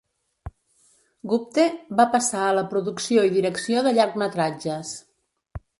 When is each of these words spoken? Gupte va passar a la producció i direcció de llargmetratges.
Gupte 1.33 1.65
va 2.01 2.07
passar 2.15 2.41
a 2.47 2.57
la 2.61 2.65
producció 2.73 3.27
i 3.29 3.33
direcció 3.39 3.87
de 3.89 3.95
llargmetratges. 3.99 5.01